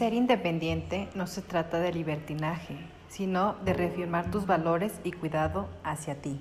[0.00, 2.74] Ser independiente no se trata de libertinaje,
[3.10, 6.40] sino de reafirmar tus valores y cuidado hacia ti.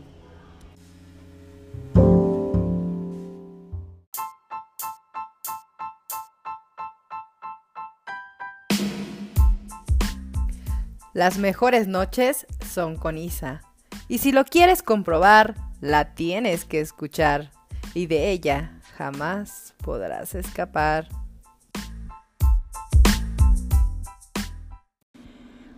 [11.11, 13.59] Las mejores noches son con Isa.
[14.07, 17.51] Y si lo quieres comprobar, la tienes que escuchar.
[17.93, 21.18] Y de ella jamás podrás escapar.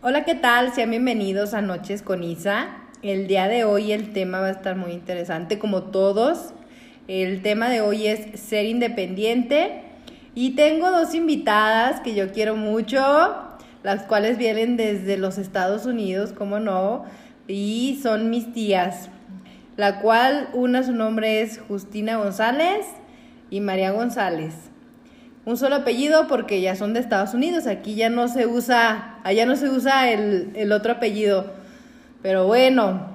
[0.04, 0.74] Hola, ¿qué tal?
[0.74, 2.70] Sean bienvenidos a Noches con Isa.
[3.04, 6.56] El día de hoy el tema va a estar muy interesante, como todos.
[7.08, 9.84] El tema de hoy es ser independiente.
[10.34, 13.00] Y tengo dos invitadas que yo quiero mucho,
[13.84, 17.06] las cuales vienen desde los Estados Unidos, como no,
[17.48, 19.10] y son mis tías.
[19.78, 22.88] La cual, una su nombre es Justina González
[23.52, 24.71] y María González
[25.46, 27.68] un solo apellido porque ya son de Estados Unidos.
[27.68, 31.46] Aquí ya no se usa, allá no se usa el, otro apellido.
[32.22, 33.08] Pero bueno,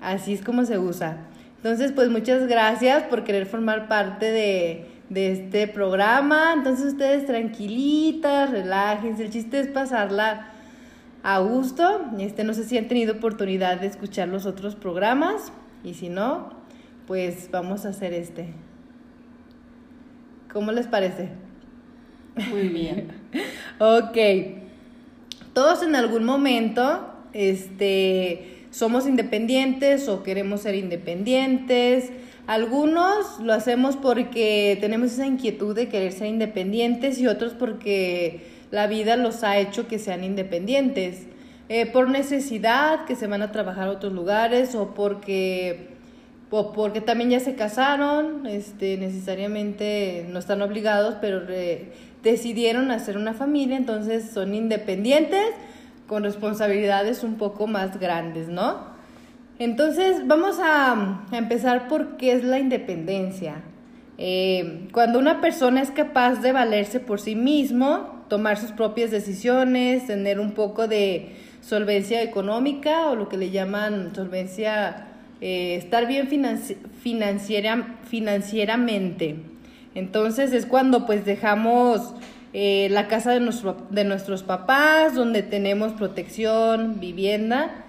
[0.00, 1.18] así es como se usa.
[1.56, 6.54] Entonces, pues muchas gracias por querer formar parte de, de este programa.
[6.54, 9.24] Entonces, ustedes tranquilitas, relájense.
[9.24, 10.46] El chiste es pasarla
[11.22, 12.06] a gusto.
[12.18, 15.52] Este, no sé si han tenido oportunidad de escuchar los otros programas.
[15.84, 16.50] Y si no,
[17.06, 18.54] pues vamos a hacer este.
[20.50, 21.47] ¿Cómo les parece?
[22.50, 23.08] Muy bien.
[23.78, 24.16] ok.
[25.52, 32.10] Todos en algún momento este, somos independientes o queremos ser independientes.
[32.46, 38.86] Algunos lo hacemos porque tenemos esa inquietud de querer ser independientes y otros porque la
[38.86, 41.26] vida los ha hecho que sean independientes.
[41.68, 45.98] Eh, por necesidad, que se van a trabajar a otros lugares o porque
[46.50, 51.42] o porque también ya se casaron, este, necesariamente no están obligados, pero
[52.22, 55.46] decidieron hacer una familia, entonces son independientes
[56.06, 58.98] con responsabilidades un poco más grandes, ¿no?
[59.58, 63.56] Entonces vamos a, empezar por qué es la independencia.
[64.16, 70.06] Eh, cuando una persona es capaz de valerse por sí mismo, tomar sus propias decisiones,
[70.06, 75.08] tener un poco de solvencia económica o lo que le llaman solvencia,
[75.40, 76.28] eh, estar bien
[77.02, 79.36] financiera, financieramente.
[79.98, 82.14] Entonces es cuando pues dejamos
[82.52, 83.40] eh, la casa de,
[83.90, 87.84] de nuestros papás, donde tenemos protección, vivienda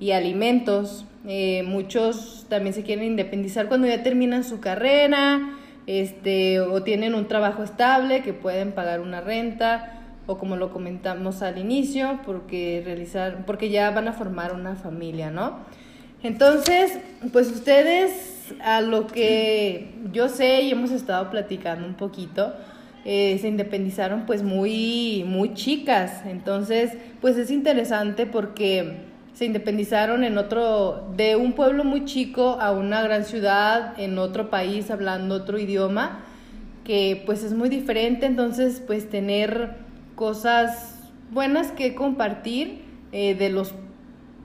[0.00, 1.06] y alimentos.
[1.26, 5.56] Eh, muchos también se quieren independizar cuando ya terminan su carrera,
[5.86, 11.42] este, o tienen un trabajo estable que pueden pagar una renta, o como lo comentamos
[11.42, 15.58] al inicio, porque realizar, porque ya van a formar una familia, ¿no?
[16.24, 16.98] Entonces,
[17.32, 22.54] pues ustedes a lo que yo sé y hemos estado platicando un poquito,
[23.04, 26.22] eh, se independizaron pues muy, muy chicas.
[26.24, 29.02] Entonces, pues es interesante porque
[29.34, 34.48] se independizaron en otro, de un pueblo muy chico a una gran ciudad, en otro
[34.48, 36.24] país, hablando otro idioma,
[36.84, 38.24] que pues es muy diferente.
[38.24, 39.72] Entonces, pues tener
[40.14, 42.80] cosas buenas que compartir
[43.12, 43.74] eh, de los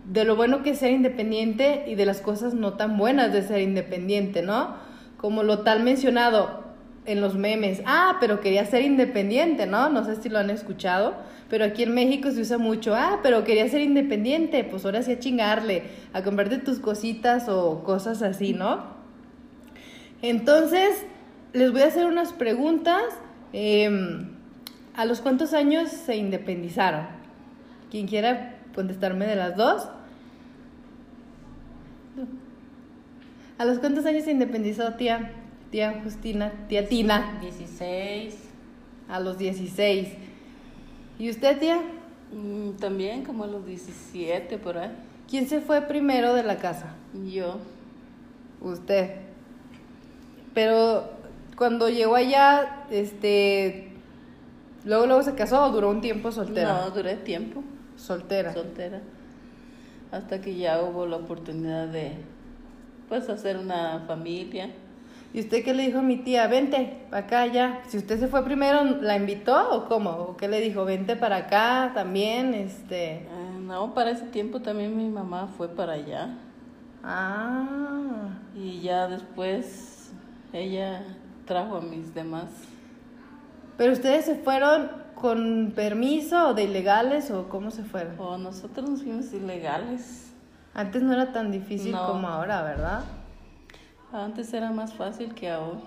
[0.10, 3.44] de lo bueno que es ser independiente y de las cosas no tan buenas de
[3.44, 4.76] ser independiente, ¿no?
[5.18, 6.64] Como lo tal mencionado
[7.06, 9.90] en los memes, ah, pero quería ser independiente, ¿no?
[9.90, 11.14] No sé si lo han escuchado,
[11.48, 15.12] pero aquí en México se usa mucho, ah, pero quería ser independiente, pues ahora sí
[15.12, 15.84] a chingarle,
[16.14, 18.84] a comprarte tus cositas o cosas así, ¿no?
[20.24, 21.06] Entonces,
[21.54, 23.04] les voy a hacer unas preguntas.
[23.54, 24.38] Em,
[24.96, 27.08] ¿A los cuántos años se independizaron?
[27.90, 29.88] Quien quiera contestarme de las dos.
[33.58, 35.32] ¿A los cuántos años se independizó tía?
[35.72, 37.38] Tía Justina, tía Tina.
[37.42, 38.36] 16.
[39.08, 40.10] A los 16.
[41.20, 41.80] ¿Y usted, tía?
[42.32, 44.92] Mm, también como a los 17 por ahí.
[45.30, 46.96] ¿Quién se fue primero de la casa?
[47.32, 47.58] Yo.
[48.62, 49.16] Usted.
[50.54, 51.10] Pero
[51.56, 53.92] cuando llegó allá, este,
[54.86, 56.86] luego luego se casó o duró un tiempo soltera.
[56.86, 57.64] No, duré tiempo.
[57.96, 58.54] Soltera.
[58.54, 59.02] Soltera.
[60.12, 62.14] Hasta que ya hubo la oportunidad de
[63.08, 64.70] pues hacer una familia.
[65.34, 66.48] ¿Y usted qué le dijo a mi tía?
[66.48, 67.82] Vente, para acá ya.
[67.88, 70.10] Si usted se fue primero, ¿la invitó o cómo?
[70.10, 70.86] ¿O qué le dijo?
[70.86, 73.28] Vente para acá también, este...
[73.32, 76.36] Ah, no, para ese tiempo también mi mamá fue para allá.
[77.04, 78.30] Ah.
[78.56, 80.12] Y ya después
[80.52, 81.04] ella
[81.46, 82.50] trajo a mis demás.
[83.78, 84.90] ¿Pero ustedes se fueron
[85.20, 88.20] con permiso o de ilegales o cómo se fueron?
[88.20, 90.34] O nosotros nos fuimos ilegales.
[90.74, 93.04] Antes no era tan difícil como ahora, ¿verdad?
[94.12, 95.80] Antes era más fácil que ahora.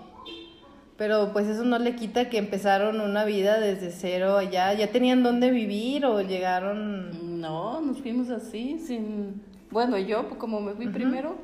[0.97, 4.73] Pero pues eso no le quita que empezaron una vida desde cero allá.
[4.73, 7.41] ¿Ya tenían dónde vivir o llegaron?
[7.41, 9.41] No, nos fuimos así, sin...
[9.71, 11.35] Bueno, yo como me fui primero,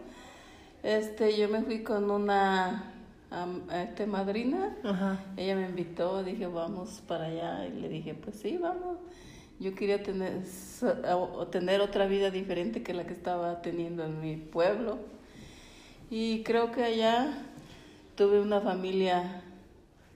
[0.84, 2.89] este, yo me fui con una
[3.32, 4.76] am- este, madrina.
[4.84, 5.20] Ajá.
[5.38, 7.66] Ella me invitó, dije, vamos para allá.
[7.68, 8.98] Y le dije, pues sí, vamos.
[9.60, 10.44] Yo quería tener,
[11.52, 15.00] tener otra vida diferente que la que estaba teniendo en mi pueblo.
[16.10, 17.44] Y creo que allá
[18.16, 19.42] tuve una familia,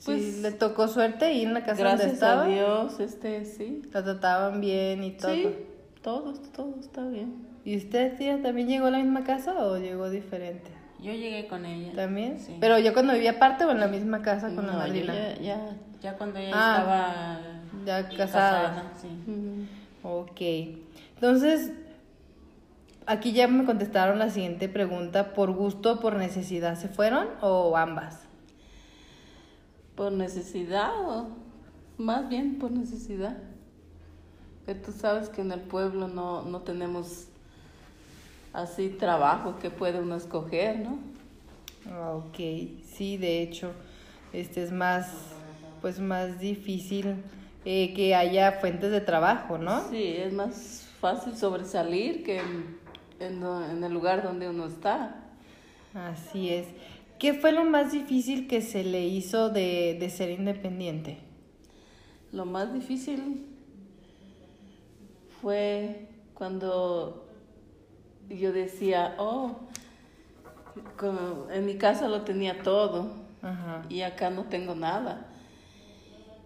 [0.06, 2.46] pues, sí, le tocó suerte y en la casa donde gracias estaba.
[2.46, 3.82] a Dios, este, sí.
[3.92, 5.34] La trataban bien y todo.
[5.34, 5.48] Sí,
[6.02, 7.46] todo, todo está bien.
[7.66, 10.72] ¿Y usted, tía, también llegó a la misma casa o llegó diferente?
[11.04, 11.92] Yo llegué con ella.
[11.94, 12.40] ¿También?
[12.40, 12.56] Sí.
[12.60, 15.14] Pero yo cuando vivía aparte o en la misma casa con la No, madrina.
[15.14, 15.78] ya, ya.
[16.02, 17.40] Ya cuando ella Ah,
[17.82, 18.94] estaba ya casada.
[19.02, 19.08] sí.
[19.08, 19.68] mm,
[20.06, 20.42] Ok.
[21.16, 21.72] Entonces,
[23.06, 25.34] aquí ya me contestaron la siguiente pregunta.
[25.34, 28.20] ¿Por gusto o por necesidad se fueron o ambas?
[29.96, 31.28] Por necesidad, o
[31.98, 33.38] más bien por necesidad.
[34.66, 37.28] Que tú sabes que en el pueblo no, no tenemos
[38.54, 41.00] así trabajo que puede uno escoger, ¿no?
[41.92, 42.38] Ah, Ok,
[42.86, 43.72] sí, de hecho,
[44.32, 45.12] este es más,
[45.82, 47.16] pues más difícil
[47.66, 49.90] eh, que haya fuentes de trabajo, ¿no?
[49.90, 52.38] Sí, es más fácil sobresalir que
[53.20, 55.24] en, en el lugar donde uno está.
[55.94, 56.68] Así es.
[57.20, 61.20] ¿Qué fue lo más difícil que se le hizo de, de ser independiente?
[62.32, 63.46] Lo más difícil
[65.42, 67.28] fue cuando
[68.38, 69.58] yo decía, oh,
[70.98, 73.84] como en mi casa lo tenía todo Ajá.
[73.90, 75.28] y acá no tengo nada.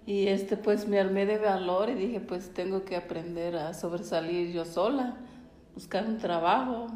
[0.05, 4.51] Y este pues me armé de valor y dije, pues tengo que aprender a sobresalir
[4.53, 5.15] yo sola,
[5.75, 6.87] buscar un trabajo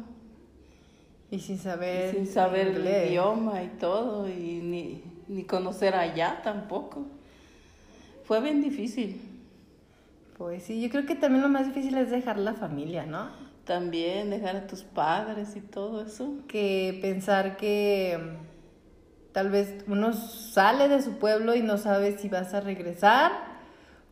[1.30, 3.02] Y sin y saber, sin saber inglés.
[3.04, 7.04] el idioma y todo y ni, ni conocer allá tampoco.
[8.24, 9.20] Fue bien difícil.
[10.38, 13.28] Pues sí, yo creo que también lo más difícil es dejar la familia, ¿no?
[13.64, 16.34] También dejar a tus padres y todo eso.
[16.48, 22.28] Que pensar que mm, tal vez uno sale de su pueblo y no sabe si
[22.28, 23.32] vas a regresar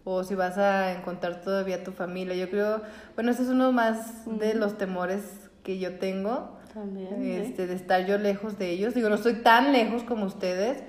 [0.05, 2.35] o si vas a encontrar todavía tu familia.
[2.35, 2.83] Yo creo,
[3.15, 6.59] bueno, ese es uno más de los temores que yo tengo.
[6.73, 7.23] También.
[7.23, 7.43] ¿eh?
[7.43, 8.95] este, de estar yo lejos de ellos.
[8.95, 10.83] Digo, no estoy tan lejos como ustedes,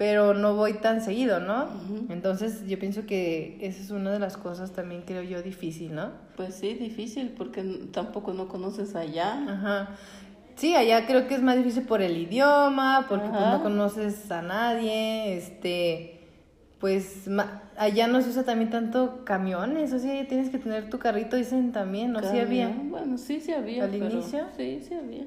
[0.00, 1.66] pero no voy tan seguido, ¿no?
[2.08, 6.12] Entonces yo pienso que esa es una de las cosas también creo yo difícil, ¿no?
[6.38, 7.62] Pues sí, difícil porque
[7.92, 9.34] tampoco no conoces allá.
[9.46, 9.90] Ajá.
[10.56, 14.40] Sí, allá creo que es más difícil por el idioma, porque pues, no conoces a
[14.40, 16.18] nadie, este,
[16.78, 20.98] pues ma- allá no se usa también tanto camiones, o sea, tienes que tener tu
[20.98, 22.20] carrito, dicen también, ¿no?
[22.22, 22.68] Sí había.
[22.68, 23.84] Bueno, sí, sí había.
[23.84, 24.46] ¿Al pero- inicio?
[24.56, 25.26] Sí, sí había.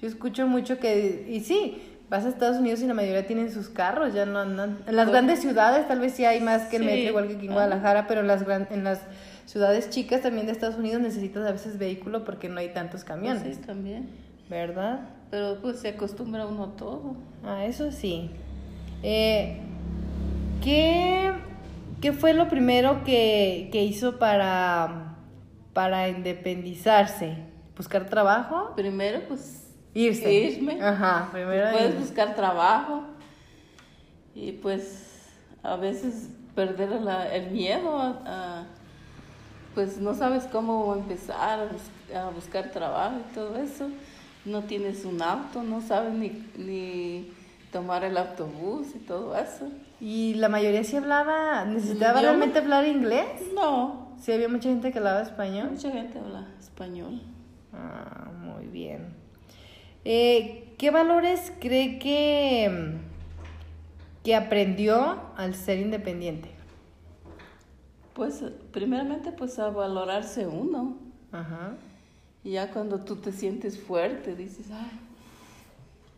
[0.00, 1.78] Yo escucho mucho que, y sí,
[2.10, 4.78] vas a Estados Unidos y la mayoría tienen sus carros, ya no andan.
[4.86, 7.28] En las Pues- grandes ciudades tal vez sí hay más que el Sí, metro, igual
[7.28, 7.54] que aquí en ah.
[7.54, 9.00] Guadalajara, pero en las, gran- en las
[9.46, 13.42] ciudades chicas también de Estados Unidos necesitas a veces vehículo porque no hay tantos camiones,
[13.42, 14.08] Pues sí, también.
[14.48, 15.00] ¿verdad?
[15.30, 17.16] Pero pues se acostumbra uno a todo.
[17.44, 18.30] Ah, eso sí.
[19.02, 19.58] Eh,
[20.62, 21.32] ¿qué,
[22.00, 25.16] qué fue lo primero que, que hizo para,
[25.72, 27.36] para independizarse?
[27.76, 28.72] ¿Buscar trabajo?
[28.76, 29.63] Primero, pues
[29.94, 30.32] Irse.
[30.32, 30.82] Irme.
[30.82, 33.04] Ajá, primero puedes buscar trabajo
[34.34, 35.30] y pues
[35.62, 38.66] a veces perder la- el miedo a, a-
[39.74, 43.88] pues no sabes cómo empezar a, bus- a buscar trabajo y todo eso
[44.44, 47.32] no tienes un auto no sabes ni, ni
[47.72, 49.68] tomar el autobús y todo eso
[50.00, 52.22] Y la mayoría sí hablaba, necesitaba ¿Idioma?
[52.36, 53.26] realmente hablar inglés.
[53.54, 55.70] no Sí, había mucha gente que hablaba español.
[55.72, 57.20] mucha gente habla español
[57.72, 59.23] Ah, muy bien.
[60.04, 62.94] Eh, ¿Qué valores cree que,
[64.22, 66.50] que aprendió al ser independiente?
[68.14, 70.96] pues primeramente pues a valorarse uno
[71.34, 71.74] Ajá.
[72.44, 74.90] Y ya cuando tú te sientes fuerte, dices, ay,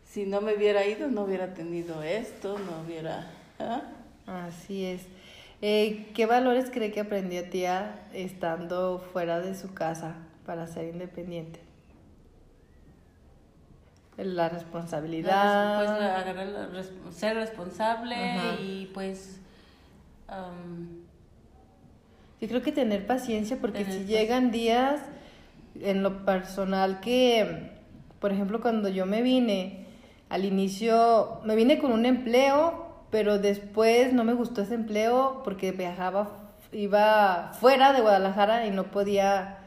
[0.05, 3.31] si no me hubiera ido, no hubiera tenido esto, no hubiera...
[3.59, 3.83] ¿ah?
[4.27, 5.03] Así es.
[5.63, 11.61] Eh, ¿Qué valores cree que aprendió tía estando fuera de su casa para ser independiente?
[14.19, 15.77] La responsabilidad.
[15.79, 18.61] Pues la- agarrar la res- ser responsable Ajá.
[18.61, 19.41] y pues
[20.29, 20.89] am,
[22.41, 25.01] Yo creo que tener paciencia porque Tener si llegan días
[25.81, 27.73] en lo personal que,
[28.21, 29.87] por ejemplo, cuando yo me vine,
[30.29, 35.73] al inicio me vine con un empleo, pero después no me gustó ese empleo porque
[35.73, 36.31] viajaba,
[36.73, 39.59] iba fuera de Guadalajara y no podía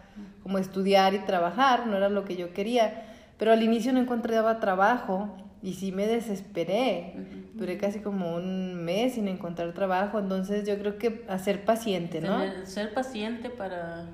[0.43, 3.05] como estudiar y trabajar, no era lo que yo quería.
[3.39, 7.15] Pero al inicio no encontraba trabajo Y sí me desesperé.
[7.55, 10.17] Duré casi como un mes sin encontrar trabajo.
[10.19, 12.37] Entonces yo creo que a ser paciente, ¿no?
[12.39, 14.05] Tener- ser paciente para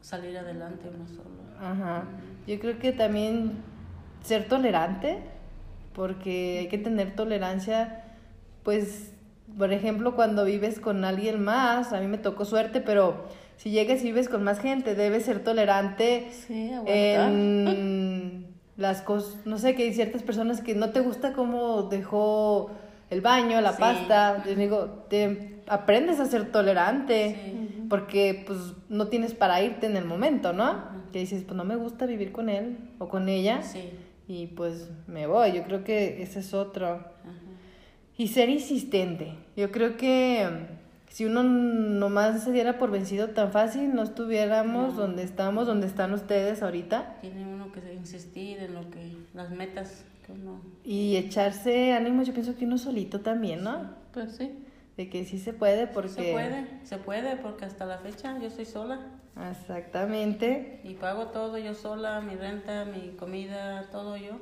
[0.00, 1.42] salir adelante uno solo.
[1.60, 2.04] Ajá.
[2.46, 3.52] Yo creo que también
[4.22, 5.18] ser tolerante,
[5.92, 8.04] porque hay que tener tolerancia,
[8.62, 9.12] pues,
[9.58, 13.24] por ejemplo, cuando vives con alguien más, a mí me tocó suerte, pero
[13.56, 18.46] si llegas y vives con más gente, debes ser tolerante Sí, en
[18.76, 22.70] las cosas, no sé, que hay ciertas personas que no te gusta cómo dejó
[23.10, 23.80] el baño, la Sí.
[23.80, 27.86] pasta, te digo, te aprendes a ser tolerante Sí.
[27.88, 28.58] porque pues
[28.88, 30.82] no tienes para irte en el momento, ¿no?
[31.12, 33.90] Que dices, pues no me gusta vivir con él o con ella Sí.
[34.26, 36.88] y pues me voy, yo creo que ese es otro.
[36.94, 37.12] Ajá.
[38.16, 40.46] Y ser insistente, yo creo que
[41.14, 45.00] si uno nomás se diera por vencido tan fácil, no estuviéramos No.
[45.00, 47.18] donde estamos, donde están ustedes ahorita.
[47.20, 52.32] Tiene uno que insistir en lo que las metas que uno Y echarse ánimo, yo
[52.32, 53.90] pienso que uno solito también, ¿no?
[54.12, 54.58] Pues sí.
[54.96, 56.08] De que sí se puede porque...
[56.08, 58.98] se puede, se puede porque hasta la fecha yo estoy sola
[59.52, 60.80] Exactamente.
[60.82, 64.32] y pago todo yo sola, mi renta, mi comida, todo yo.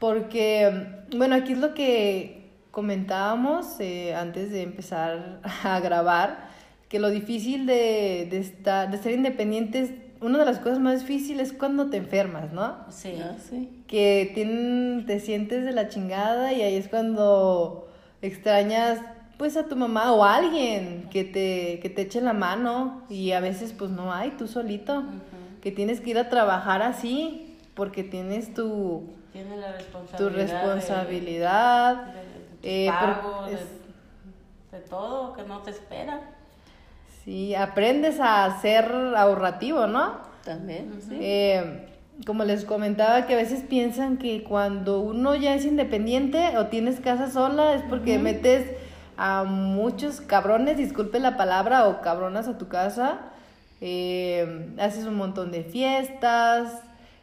[0.00, 2.43] Porque, bueno, aquí es lo que
[2.74, 6.48] comentábamos eh, antes de empezar a grabar,
[6.88, 11.50] que lo difícil de, de, estar, de ser independientes, una de las cosas más difíciles
[11.50, 12.76] es cuando te enfermas, ¿no?
[12.90, 13.14] Sí.
[13.22, 13.82] Ah, sí.
[13.86, 17.88] Que tienen, te sientes de la chingada y ahí es cuando
[18.22, 19.00] extrañas
[19.38, 23.32] pues a tu mamá o a alguien que te, que te eche la mano y
[23.32, 25.02] a veces pues no hay, tú solito,
[25.60, 29.02] que tienes que ir a trabajar así porque tienes tu,
[29.32, 30.36] Tiene la tu responsabilidad.
[30.36, 31.96] de- responsabilidad.
[32.06, 32.33] de- de tus
[32.64, 32.90] eh,
[33.46, 33.60] de- es-
[34.72, 36.20] de, todo que no te espera.
[37.24, 40.14] sí, aprendes a ser ahorrativo, ¿no?
[40.44, 41.16] También, sí.
[41.20, 41.88] Eh,
[42.26, 47.00] como les comentaba, que a veces piensan que cuando uno ya es independiente o tienes
[47.00, 48.70] casa sola es porque metes
[49.16, 53.20] a muchos cabrones, disculpe la palabra, o cabronas a tu casa,
[53.80, 56.82] eh, haces un montón de fiestas,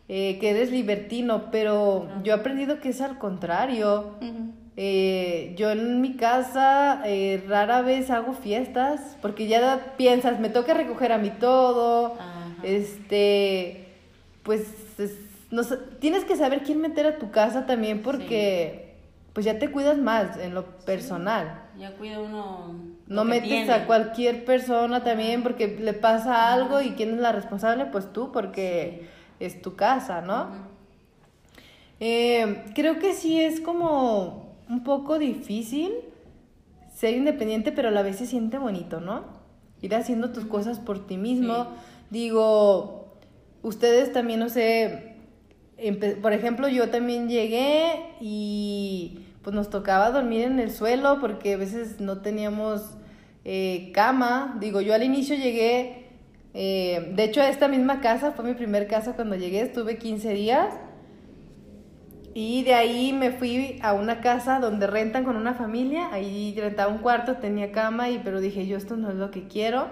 [0.10, 4.15] eh, que eres libertino, pero yo he aprendido que es al contrario.
[4.21, 4.51] Ujú.
[4.78, 10.74] Eh, yo en mi casa eh, rara vez hago fiestas porque ya piensas, me toca
[10.74, 12.56] recoger a mí todo, Ajá.
[12.63, 13.86] este,
[14.44, 14.62] pues
[14.98, 15.18] es-
[15.51, 15.63] no
[16.00, 18.96] tienes que saber quién meter a tu casa también porque
[19.34, 21.62] pues ya te cuidas más en lo personal.
[21.78, 22.74] Ya cuida uno.
[23.08, 23.74] No metes tiene.
[23.74, 28.32] a cualquier persona también porque le pasa algo y quién es la responsable, pues tú
[28.32, 29.08] porque
[29.42, 30.48] es tu casa, ¿no?
[32.00, 35.92] Eh, creo que sí es como un poco difícil
[36.96, 39.25] ser independiente, pero a la vez se siente bonito, ¿no?
[39.82, 41.63] Ir haciendo tus cosas por ti mismo.
[41.63, 41.70] Sí.
[42.10, 43.18] Digo,
[43.63, 45.16] ustedes también, no sé,
[46.22, 51.58] por ejemplo, yo también llegué y pues nos tocaba dormir en el suelo porque a
[51.58, 52.92] veces no teníamos
[53.44, 54.58] eh, cama.
[54.62, 56.08] Digo, yo al inicio llegué,
[56.54, 60.34] eh, de hecho a esta misma casa, fue mi primer casa cuando llegué, estuve 15
[60.34, 60.74] días.
[62.34, 66.10] Y de ahí me fui a una casa donde rentan con una familia.
[66.12, 69.48] Ahí rentaba un cuarto, tenía cama, y, pero dije yo esto no es lo que
[69.48, 69.88] quiero.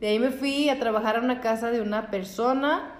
[0.00, 2.92] De ahí me fui a trabajar a una casa de una persona,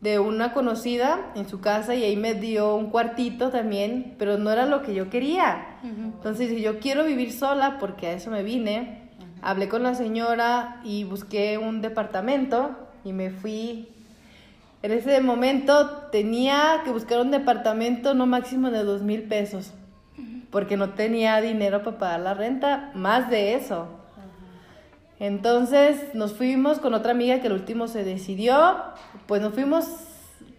[0.00, 4.50] de una conocida en su casa, y ahí me dio un cuartito también, pero no
[4.50, 5.78] era lo que yo quería.
[5.82, 9.10] Entonces dije yo quiero vivir sola porque a eso me vine.
[9.42, 13.88] Hablé con la señora y busqué un departamento y me fui
[14.82, 19.72] en ese momento tenía que buscar un departamento no máximo de dos mil pesos,
[20.50, 23.86] porque no tenía dinero para pagar la renta, más de eso.
[25.20, 28.76] Entonces nos fuimos con otra amiga que el último se decidió,
[29.26, 29.86] pues nos fuimos,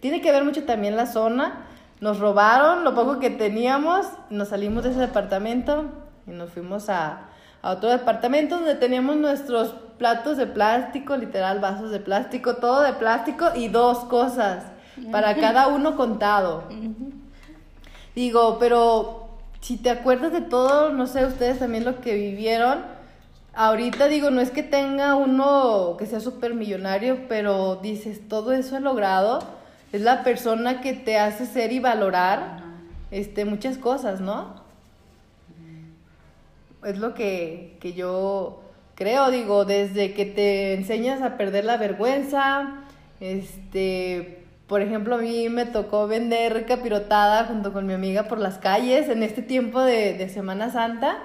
[0.00, 1.66] tiene que ver mucho también la zona,
[2.00, 5.84] nos robaron lo poco que teníamos, nos salimos de ese departamento
[6.26, 7.28] y nos fuimos a,
[7.64, 12.92] a otro departamento donde teníamos nuestros platos de plástico, literal vasos de plástico, todo de
[12.92, 14.64] plástico y dos cosas
[15.10, 16.64] para cada uno contado.
[18.14, 19.28] Digo, pero
[19.62, 22.80] si te acuerdas de todo, no sé, ustedes también lo que vivieron,
[23.54, 28.76] ahorita digo, no es que tenga uno que sea súper millonario, pero dices, todo eso
[28.76, 29.38] he logrado,
[29.90, 32.58] es la persona que te hace ser y valorar
[33.10, 34.63] este, muchas cosas, ¿no?
[36.84, 38.62] Es lo que, que yo
[38.94, 42.84] creo, digo, desde que te enseñas a perder la vergüenza,
[43.20, 48.58] este, por ejemplo, a mí me tocó vender capirotada junto con mi amiga por las
[48.58, 51.18] calles en este tiempo de, de Semana Santa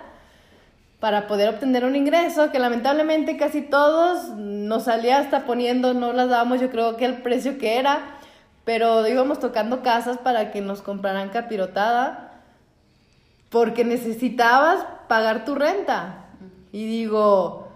[0.99, 6.29] para poder obtener un ingreso que lamentablemente casi todos nos salía hasta poniendo, no las
[6.29, 8.17] dábamos yo creo que el precio que era,
[8.65, 12.28] pero íbamos tocando casas para que nos compraran capirotada,
[13.49, 16.25] porque necesitabas pagar tu renta.
[16.71, 17.67] Y digo,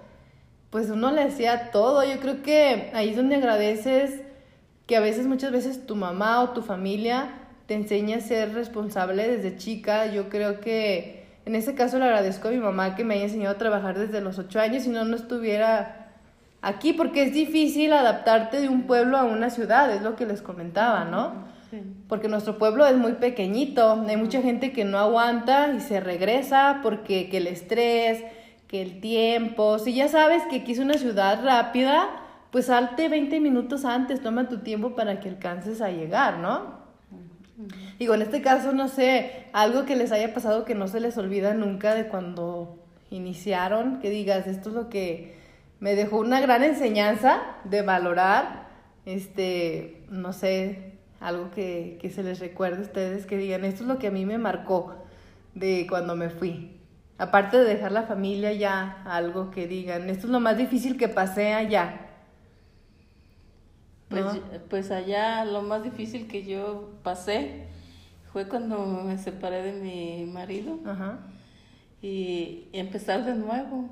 [0.69, 2.03] pues uno le hacía todo.
[2.03, 4.21] Yo creo que ahí es donde agradeces
[4.85, 7.29] que a veces, muchas veces tu mamá o tu familia
[7.65, 10.07] te enseña a ser responsable desde chica.
[10.07, 13.55] Yo creo que en ese caso le agradezco a mi mamá que me haya enseñado
[13.55, 16.11] a trabajar desde los ocho años, si no, no estuviera
[16.61, 20.41] aquí, porque es difícil adaptarte de un pueblo a una ciudad, es lo que les
[20.41, 21.52] comentaba, ¿no?
[22.07, 26.79] Porque nuestro pueblo es muy pequeñito, hay mucha gente que no aguanta y se regresa
[26.83, 28.23] porque que el estrés,
[28.67, 32.09] que el tiempo, si ya sabes que aquí es una ciudad rápida,
[32.51, 36.83] pues salte 20 minutos antes, toma tu tiempo para que alcances a llegar, ¿no?
[37.99, 41.17] Digo, en este caso, no sé, algo que les haya pasado que no se les
[41.17, 45.35] olvida nunca de cuando iniciaron, que digas, esto es lo que
[45.79, 48.67] me dejó una gran enseñanza de valorar,
[49.05, 50.92] este, no sé,
[51.23, 54.11] algo que, que se les recuerde a ustedes, que digan, esto es lo que a
[54.11, 54.93] mí me marcó
[55.55, 56.77] de cuando me fui.
[57.17, 61.07] Aparte de dejar la familia ya, algo que digan, esto es lo más difícil que
[61.07, 62.09] pasé allá.
[64.09, 64.41] Pues, ¿No?
[64.69, 67.67] pues allá lo más difícil que yo pasé
[68.31, 71.19] fue cuando me separé de mi marido Ajá.
[72.01, 73.89] y empezar de nuevo,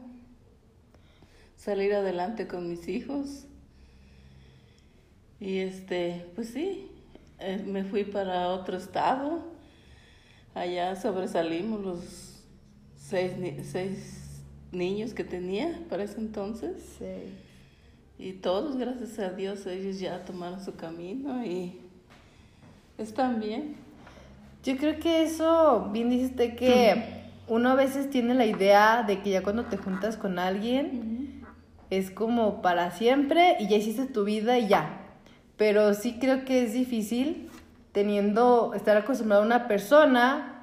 [1.56, 3.46] salir adelante con mis hijos.
[5.40, 6.91] Y este, pues sí,
[7.42, 9.40] eh, me fui para otro estado.
[10.54, 12.44] Allá sobresalimos los
[12.98, 16.96] seis, ni- seis niños que tenía para ese entonces.
[16.98, 17.34] Sí.
[18.20, 21.80] Y todos, gracias a Dios, ellos ya tomaron su camino y
[22.98, 23.76] están bien.
[24.64, 29.22] Yo creo que eso, bien dice usted que uno a veces tiene la idea de
[29.22, 31.42] que ya cuando te juntas con alguien
[31.90, 35.01] es como para siempre y ya hiciste tu vida y ya.
[35.62, 37.48] Pero sí creo que es difícil
[37.92, 40.60] teniendo, estar acostumbrado a una persona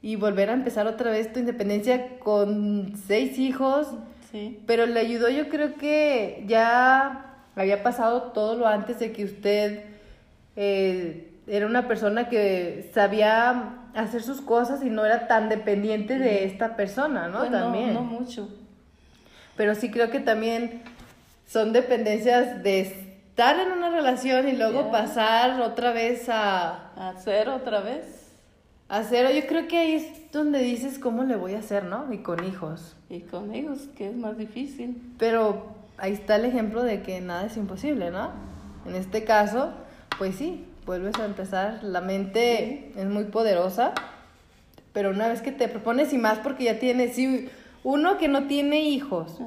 [0.00, 3.88] y volver a empezar otra vez tu independencia con seis hijos.
[4.32, 4.58] Sí.
[4.66, 9.84] Pero le ayudó, yo creo que ya había pasado todo lo antes de que usted
[10.56, 16.46] eh, era una persona que sabía hacer sus cosas y no era tan dependiente de
[16.46, 17.40] esta persona, ¿no?
[17.40, 17.92] Pues también.
[17.92, 18.48] No mucho.
[19.58, 20.80] Pero sí creo que también
[21.46, 22.80] son dependencias de
[23.36, 28.32] estar en una relación y luego pasar otra vez a, Hacer otra vez
[28.88, 29.28] a cero.
[29.30, 32.10] Yo creo que ahí es donde dices cómo le voy a hacer, ¿no?
[32.10, 32.96] Y con hijos.
[33.10, 34.96] y con ellos, que es más difícil.
[35.18, 35.66] Pero
[35.98, 38.30] ahí está el ejemplo de que nada es imposible, ¿no?
[38.86, 39.70] En este caso,
[40.16, 41.80] pues sí, vuelves a empezar.
[41.84, 43.92] La mente es muy poderosa,
[44.94, 47.50] pero una vez que te propones y más porque ya tienes, si
[47.84, 49.38] uno que no tiene hijos.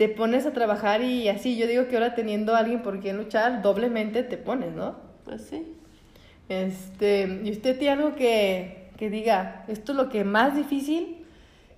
[0.00, 3.18] Te pones a trabajar y así, yo digo que ahora teniendo a alguien por quien
[3.18, 4.96] luchar, doblemente te pones, ¿no?
[5.26, 5.76] Pues sí.
[6.48, 11.26] Este, y usted tiene algo que, que diga, esto es lo que más difícil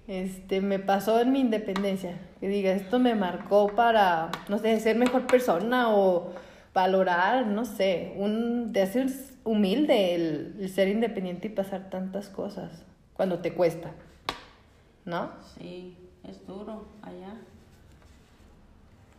[0.07, 2.17] este, me pasó en mi independencia.
[2.39, 6.31] Que diga, esto me marcó para, no sé, ser mejor persona o
[6.73, 9.09] valorar, no sé, un, de ser
[9.43, 13.91] humilde el, el ser independiente y pasar tantas cosas cuando te cuesta,
[15.07, 15.33] ¿no?
[15.59, 17.35] Sí, es duro allá.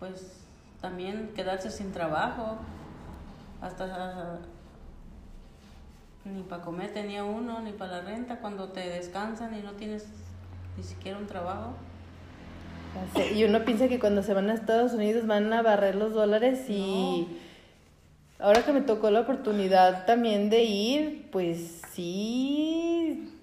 [0.04, 0.36] Pues
[0.82, 2.58] también quedarse sin trabajo.
[3.62, 4.42] Hasta
[6.26, 8.40] ni para comer tenía uno, ni para la renta.
[8.40, 10.06] Cuando te descansan y no tienes
[10.76, 11.76] ni siquiera un trabajo.
[13.34, 16.70] Y uno piensa que cuando se van a Estados Unidos van a barrer los dólares
[16.70, 17.40] y
[18.40, 23.34] ahora que me tocó la oportunidad también de ir, pues sí.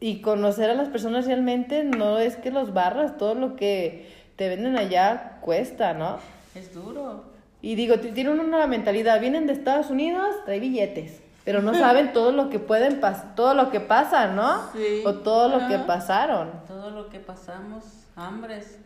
[0.00, 4.48] Y conocer a las personas realmente no es que los barras, todo lo que te
[4.48, 6.18] venden allá cuesta, ¿no?
[6.56, 7.22] Es duro.
[7.60, 12.32] Y digo, tienen una mentalidad, vienen de Estados Unidos, trae billetes, pero no saben todo
[12.32, 14.72] lo que pueden pas todo lo que pasa, ¿no?
[14.72, 15.04] Sí.
[15.06, 16.50] O todo lo que pasaron.
[16.66, 17.84] Todo lo que pasamos,
[18.16, 18.80] hambres.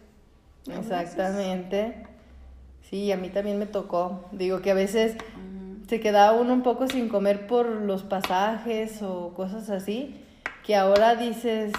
[0.69, 2.07] Exactamente.
[2.83, 4.27] Sí, a mí también me tocó.
[4.33, 5.17] Digo que a veces
[5.89, 10.23] se quedaba uno un poco sin comer por los pasajes o cosas así,
[10.67, 11.73] que ahora dices,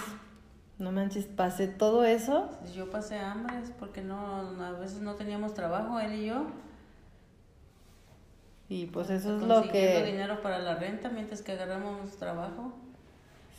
[0.78, 2.48] no manches, pasé todo eso.
[2.74, 4.16] Yo pasé hambres porque no,
[4.62, 6.46] a veces no teníamos trabajo, él y yo.
[8.68, 12.74] Y pues eso es lo consiguiendo que, dinero para la renta mientras que agarramos trabajo.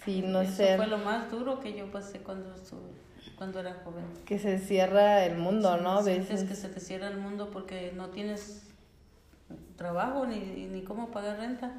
[0.04, 2.92] sí, no Eso sé, fue lo más duro que yo pasé cuando estuve,
[3.36, 4.06] cuando era joven.
[4.26, 6.00] que se cierra el mundo, ¿no?
[6.00, 6.44] A Sientes veces.
[6.44, 8.68] que se te cierra el mundo porque no tienes
[9.76, 11.72] trabajo ni, ni cómo pagar renta,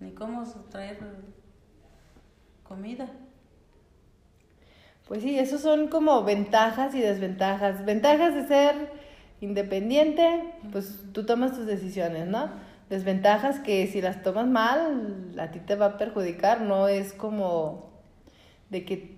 [0.00, 0.98] ni cómo traer
[2.64, 3.08] comida.
[5.10, 7.84] Pues sí, esos son como ventajas y desventajas.
[7.84, 8.92] Ventajas de ser
[9.40, 12.48] independiente, pues tú tomas tus decisiones, ¿no?
[12.88, 17.90] Desventajas que si las tomas mal, a ti te va a perjudicar, no es como
[18.68, 19.16] de que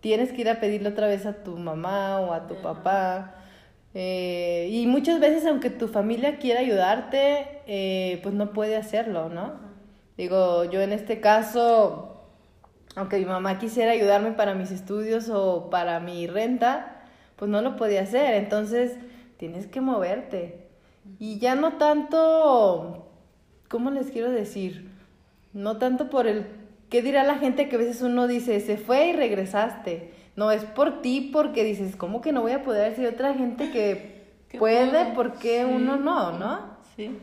[0.00, 3.36] tienes que ir a pedirle otra vez a tu mamá o a tu papá.
[3.94, 9.54] Eh, y muchas veces, aunque tu familia quiera ayudarte, eh, pues no puede hacerlo, ¿no?
[10.18, 12.09] Digo, yo en este caso,
[12.96, 17.02] aunque mi mamá quisiera ayudarme para mis estudios o para mi renta,
[17.36, 18.34] pues no lo podía hacer.
[18.34, 18.96] Entonces,
[19.36, 20.66] tienes que moverte.
[21.18, 23.08] Y ya no tanto,
[23.68, 24.90] ¿cómo les quiero decir?
[25.52, 26.46] No tanto por el,
[26.90, 30.12] ¿qué dirá la gente que a veces uno dice, se fue y regresaste?
[30.36, 32.94] No, es por ti porque dices, ¿cómo que no voy a poder?
[32.96, 34.26] Si otra gente que
[34.58, 36.60] puede, ¿por qué uno no, no?
[36.96, 37.18] Sí.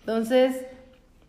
[0.00, 0.64] Entonces,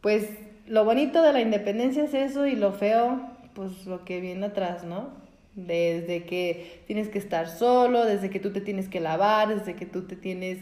[0.02, 0.30] pues
[0.68, 4.84] lo bonito de la independencia es eso y lo feo, pues lo que viene atrás,
[4.84, 5.10] ¿no?
[5.56, 9.86] Desde que tienes que estar solo, desde que tú te tienes que lavar, desde que
[9.86, 10.60] tú te tienes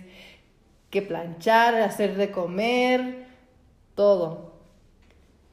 [0.89, 3.28] que planchar, hacer de comer,
[3.95, 4.54] todo.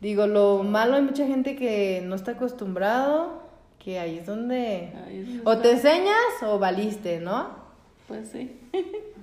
[0.01, 3.43] Digo, lo malo hay mucha gente que no está acostumbrado,
[3.79, 7.51] que ahí es donde Ahí es donde o te enseñas o valiste, ¿no?
[8.09, 8.59] Pues sí.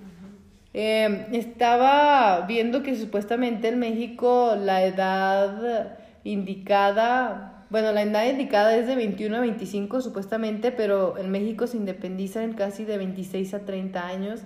[0.76, 8.86] Eh, estaba viendo que supuestamente en México la edad indicada, bueno, la edad indicada es
[8.86, 14.06] de 21 a 25 supuestamente, pero en México se independizan casi de 26 a 30
[14.06, 14.42] años,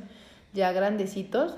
[0.54, 1.58] ya grandecitos.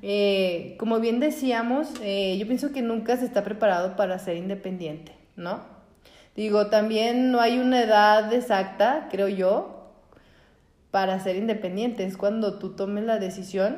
[0.00, 5.12] Eh, como bien decíamos, eh, yo pienso que nunca se está preparado para ser independiente,
[5.36, 5.60] ¿no?
[6.36, 9.92] Digo, también no hay una edad exacta, creo yo,
[10.90, 12.04] para ser independiente.
[12.04, 13.76] Es cuando tú tomes la decisión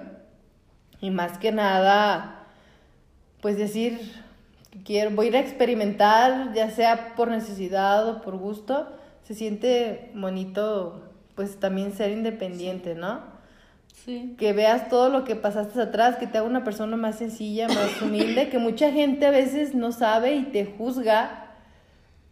[1.01, 2.47] y más que nada,
[3.41, 3.99] pues decir,
[4.85, 8.89] quiero, voy a ir a experimentar, ya sea por necesidad o por gusto.
[9.23, 11.03] Se siente bonito,
[11.35, 13.33] pues también ser independiente, ¿no?
[14.05, 14.35] Sí.
[14.37, 18.03] que veas todo lo que pasaste atrás, que te haga una persona más sencilla, más
[18.03, 21.53] humilde, que mucha gente a veces no sabe y te juzga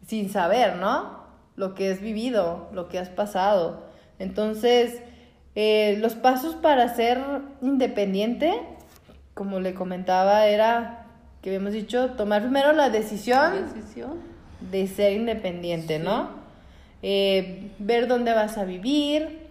[0.05, 1.20] sin saber, ¿no?
[1.55, 3.85] Lo que has vivido, lo que has pasado.
[4.18, 5.00] Entonces,
[5.55, 7.20] eh, los pasos para ser
[7.62, 8.53] independiente,
[9.35, 11.00] como le comentaba, era
[11.42, 14.18] que habíamos dicho, tomar primero la decisión Decisión.
[14.70, 16.05] de ser independiente, Sí.
[16.05, 16.31] ¿no?
[17.03, 19.46] Eh, ver dónde vas a vivir,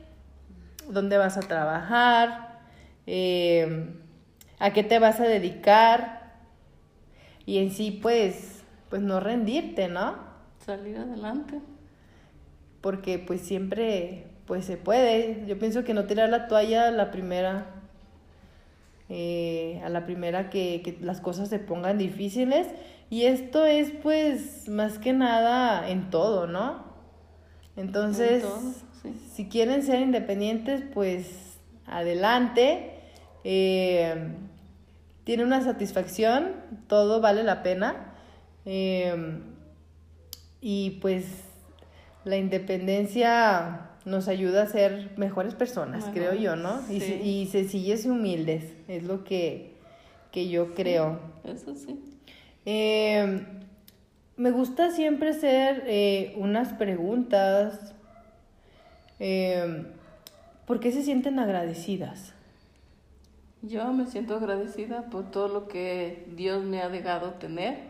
[0.88, 2.60] dónde vas a trabajar,
[3.08, 3.88] eh,
[4.60, 6.34] a qué te vas a dedicar
[7.45, 10.15] y en sí, pues, pues no rendirte, ¿no?
[10.63, 11.60] Salir adelante.
[12.82, 15.43] Porque pues siempre, pues se puede.
[15.47, 17.65] Yo pienso que no tirar la toalla la primera,
[19.10, 22.67] eh, a la primera que, que las cosas se pongan difíciles.
[23.10, 26.84] Y esto es pues más que nada en todo, ¿no?
[27.76, 28.62] Entonces, En todo,
[29.02, 29.13] sí.
[29.34, 32.93] si quieren ser independientes, pues adelante.
[33.43, 34.36] Eh,
[35.24, 36.56] tiene una satisfacción,
[36.88, 38.13] todo vale la pena.
[38.65, 39.41] Eh,
[40.62, 41.26] y pues
[42.26, 46.82] la independencia nos ayuda a ser mejores personas, creo yo, ¿no?
[46.89, 47.13] Y, sí.
[47.24, 49.76] y sencillas y humildes, es lo que,
[50.32, 51.19] que yo creo.
[51.43, 52.00] Eso sí.
[52.65, 53.45] Eh,
[54.36, 57.93] me gusta siempre hacer eh, unas preguntas.
[59.19, 59.86] Eh,
[60.65, 62.34] ¿Por qué se sienten agradecidas?
[63.62, 67.88] Yo me siento agradecida por todo lo que Dios me ha dejado tener.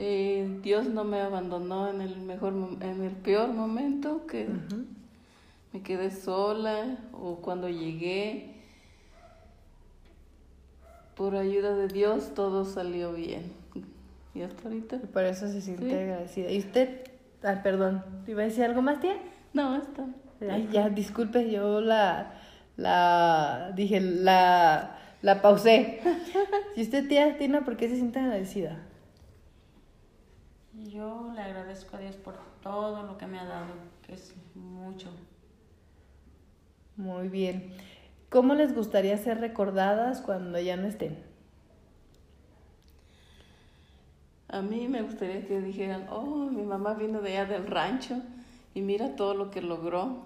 [0.00, 4.46] Eh, Dios no me abandonó en el mejor, en el peor momento que
[5.72, 8.54] me quedé sola o cuando llegué.
[11.16, 13.52] Por ayuda de Dios todo salió bien.
[14.34, 14.96] Y hasta ahorita.
[15.02, 15.94] Y por eso se siente Sí.
[15.94, 16.50] agradecida.
[16.52, 17.00] ¿Y usted?
[17.42, 19.16] Ah, perdón, ¿iba a decir algo más, tía?
[19.52, 20.04] No, está.
[20.48, 22.34] Ay, ya, disculpe, yo la,
[22.76, 26.00] la, dije, la, la pausé.
[26.76, 28.78] ¿Y usted, tía Tina, por qué se siente agradecida?
[30.86, 33.66] Yo le agradezco a Dios por todo lo que me ha dado,
[34.06, 35.08] que es mucho.
[36.96, 37.72] Muy bien.
[38.30, 41.18] ¿Cómo les gustaría ser recordadas cuando ya no estén?
[44.48, 48.16] A mí me gustaría que dijeran, oh, mi mamá vino de allá del rancho
[48.74, 50.22] y mira todo lo que logró.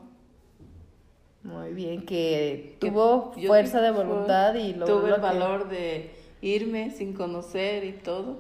[1.43, 5.21] Muy bien, que Que tuvo yo fuerza de fue- voluntad y logró Tuve lo el
[5.21, 8.39] que- valor de irme sin conocer y todo.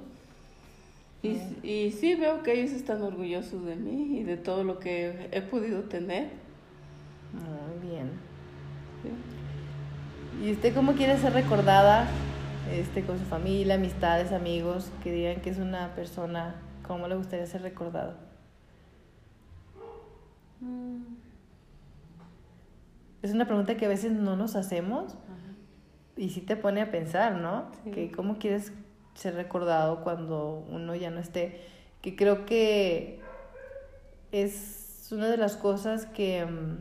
[1.22, 5.28] Y, y sí veo que ellos están orgullosos de mí y de todo lo que
[5.30, 6.30] he podido tener.
[7.32, 8.10] Muy bien.
[9.02, 9.10] ¿sí?
[10.42, 12.08] ¿Y usted cómo quiere ser recordada
[12.72, 16.56] este, con su familia, amistades, amigos, que digan que es una persona,
[16.86, 18.16] cómo le gustaría ser recordado?
[20.60, 21.02] Mm.
[23.22, 25.16] es una pregunta que a veces no nos hacemos
[26.16, 27.66] y sí te pone a pensar, ¿no?
[27.82, 27.90] Sí.
[27.90, 28.72] Que cómo quieres
[29.14, 31.60] ser recordado cuando uno ya no esté.
[32.00, 33.20] Que creo que
[34.32, 36.78] es una de las cosas que, mm,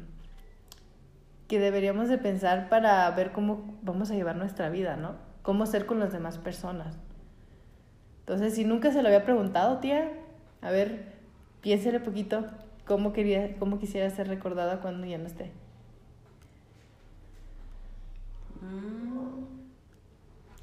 [1.47, 5.15] que deberíamos de pensar para ver cómo vamos a llevar nuestra vida, ¿no?
[5.41, 6.97] Cómo ser con las demás personas.
[8.21, 10.11] Entonces, si nunca se lo había preguntado, tía,
[10.61, 11.13] a ver,
[11.61, 12.45] piénsele poquito
[12.85, 15.51] cómo, quería, cómo quisiera ser recordada cuando ya no esté.
[18.61, 19.10] Mm,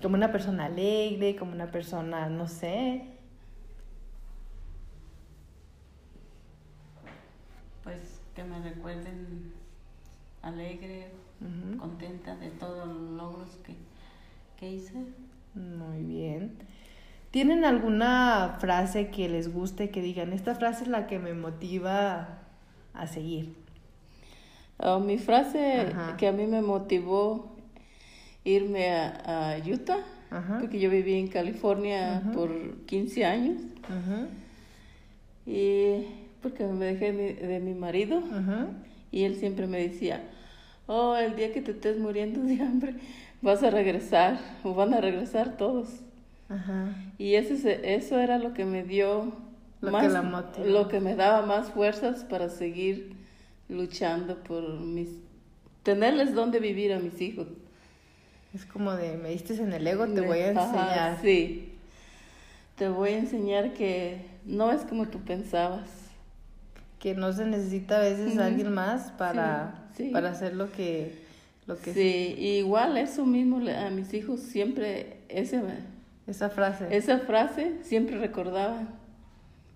[0.02, 3.18] Como una persona alegre, como una persona, no sé.
[7.88, 9.50] pues que me recuerden
[10.42, 11.10] alegre,
[11.78, 13.74] contenta de todos los logros que,
[14.58, 15.06] que hice.
[15.54, 16.58] Muy bien.
[17.30, 22.40] ¿Tienen alguna frase que les guste, que digan, esta frase es la que me motiva
[22.92, 23.56] a seguir?
[24.78, 26.18] Ah, mi frase Ajá.
[26.18, 27.47] que a mí me motivó
[28.48, 29.98] irme a, a Utah,
[30.30, 30.58] Ajá.
[30.60, 32.32] porque yo viví en California Ajá.
[32.32, 32.50] por
[32.86, 33.56] 15 años
[35.46, 36.04] y
[36.42, 38.22] porque me dejé de mi, de mi marido
[39.10, 40.22] y él siempre me decía,
[40.86, 42.94] oh, el día que te estés muriendo de hambre
[43.42, 45.88] vas a regresar o van a regresar todos.
[47.18, 49.32] Y eso, es- eso era lo que me dio
[49.80, 53.12] Lo que más, la lo que me daba más fuerzas para seguir
[53.68, 55.08] luchando por mis,
[55.82, 57.46] tenerles donde vivir a mis hijos.
[58.58, 61.18] Es como de, me diste en el ego, te voy a ajá, enseñar.
[61.22, 61.74] sí,
[62.76, 65.88] te voy a enseñar que no es como tú pensabas.
[66.98, 70.10] Que no se necesita a veces alguien más para, Sí, sí.
[70.10, 71.14] para hacer lo que,
[71.66, 75.62] lo que Sí, igual eso mismo a mis hijos siempre ese,
[76.26, 76.88] esa frase.
[76.96, 78.82] esa frase siempre recordaba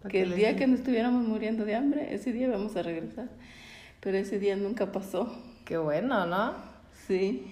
[0.09, 3.29] que el día que nos estuviéramos muriendo de hambre, ese día vamos a regresar.
[4.01, 5.33] Pero ese día nunca pasó.
[5.65, 6.55] Qué bueno, ¿no?
[7.07, 7.52] Sí.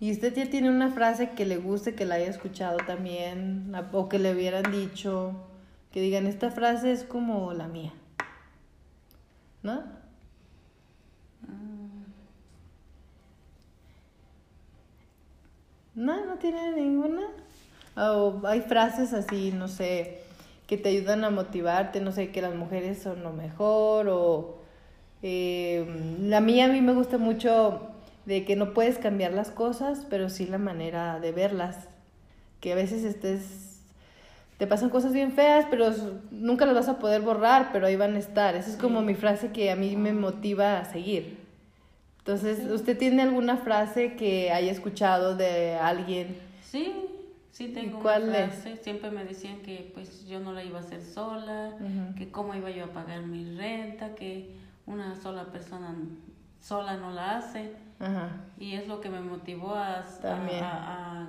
[0.00, 4.08] ¿Y usted ya tiene una frase que le guste, que la haya escuchado también, o
[4.08, 5.34] que le hubieran dicho,
[5.92, 7.92] que digan, esta frase es como la mía?
[9.62, 9.84] ¿No?
[15.94, 17.26] No, no tiene ninguna.
[17.94, 20.22] O hay frases así, no sé,
[20.66, 24.60] que te ayudan a motivarte, no sé, que las mujeres son lo mejor, o
[25.22, 27.89] eh, la mía a mí me gusta mucho
[28.26, 31.88] de que no puedes cambiar las cosas, pero sí la manera de verlas.
[32.60, 33.80] Que a veces estés,
[34.58, 35.90] te pasan cosas bien feas, pero
[36.30, 38.54] nunca las vas a poder borrar, pero ahí van a estar.
[38.54, 39.06] Esa es como Sí.
[39.06, 41.38] mi frase que a mí me motiva a seguir.
[42.18, 46.36] Entonces, ¿usted tiene alguna frase que haya escuchado de alguien?
[46.62, 46.92] Sí,
[47.50, 48.24] sí tengo una es?
[48.54, 48.76] frase.
[48.76, 51.74] Siempre me decían que pues yo no la iba a hacer sola,
[52.18, 54.50] que cómo iba yo a pagar mi renta, que
[54.86, 55.94] una sola persona
[56.60, 57.72] sola no la hace.
[57.98, 58.30] Ajá.
[58.58, 60.62] Y es lo que me motivó a, También.
[60.64, 61.28] a- a-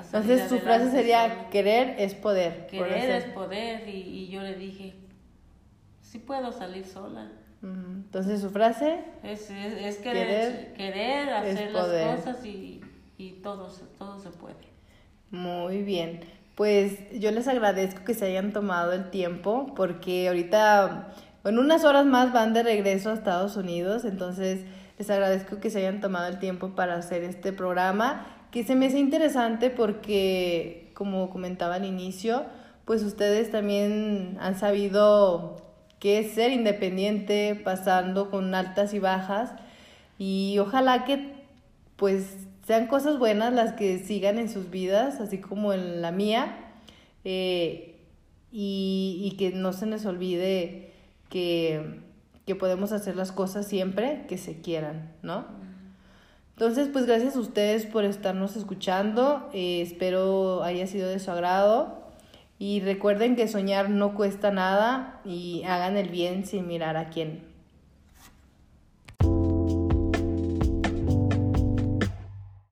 [0.00, 1.48] Entonces, su frase sería, sola.
[1.50, 2.66] querer es poder.
[2.66, 4.94] Querer es poder y, y yo le dije,
[6.02, 7.28] sí puedo salir sola.
[7.62, 12.80] Entonces, su frase, Es, es, es Querer querer, querer, hacer las cosas y,
[13.18, 14.54] y todo, se- todo se puede.
[15.30, 16.20] Muy bien.
[16.54, 21.12] Pues yo les agradezco que se hayan tomado el tiempo porque ahorita,
[21.48, 24.64] en unas horas más van de regreso a Estados Unidos, entonces
[24.98, 28.86] les agradezco que se hayan tomado el tiempo para hacer este programa, que se me
[28.86, 32.44] hace interesante porque, como comentaba al inicio,
[32.84, 35.56] pues ustedes también han sabido
[35.98, 39.52] qué es ser independiente, pasando con altas y bajas,
[40.18, 41.34] y ojalá que
[41.96, 46.56] pues sean cosas buenas las que sigan en sus vidas, así como en la mía,
[47.24, 47.96] eh,
[48.50, 50.95] y, y que no se les olvide
[51.28, 52.00] que,
[52.46, 55.44] que podemos hacer las cosas siempre que se quieran, ¿no?
[56.56, 62.06] Entonces, pues gracias a ustedes por estarnos escuchando, eh, espero haya sido de su agrado
[62.58, 67.55] y recuerden que soñar no cuesta nada y hagan el bien sin mirar a quién.